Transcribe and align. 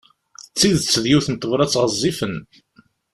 D 0.53 0.55
tidet, 0.59 0.95
d 1.03 1.05
yiwet 1.09 1.27
n 1.29 1.35
tebrat 1.35 1.79
ɣezzifen. 1.81 2.35